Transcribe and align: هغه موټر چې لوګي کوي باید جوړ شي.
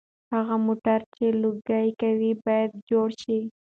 هغه 0.33 0.55
موټر 0.65 0.99
چې 1.15 1.25
لوګي 1.41 1.87
کوي 2.01 2.31
باید 2.45 2.71
جوړ 2.89 3.07
شي. 3.21 3.39